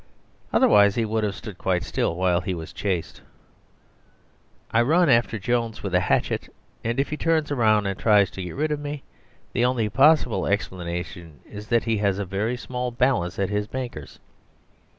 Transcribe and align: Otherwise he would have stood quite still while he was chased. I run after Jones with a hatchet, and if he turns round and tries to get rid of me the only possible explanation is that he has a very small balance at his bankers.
Otherwise 0.51 0.95
he 0.95 1.05
would 1.05 1.23
have 1.23 1.35
stood 1.35 1.59
quite 1.59 1.83
still 1.83 2.15
while 2.15 2.41
he 2.41 2.55
was 2.55 2.73
chased. 2.73 3.21
I 4.71 4.81
run 4.81 5.09
after 5.09 5.37
Jones 5.37 5.83
with 5.83 5.93
a 5.93 5.99
hatchet, 5.99 6.51
and 6.83 6.99
if 6.99 7.09
he 7.09 7.15
turns 7.17 7.51
round 7.51 7.85
and 7.85 7.99
tries 7.99 8.31
to 8.31 8.41
get 8.41 8.55
rid 8.55 8.71
of 8.71 8.79
me 8.79 9.03
the 9.53 9.63
only 9.63 9.89
possible 9.89 10.47
explanation 10.47 11.41
is 11.45 11.67
that 11.67 11.83
he 11.83 11.97
has 11.97 12.17
a 12.17 12.25
very 12.25 12.57
small 12.57 12.89
balance 12.89 13.37
at 13.37 13.49
his 13.49 13.67
bankers. 13.67 14.17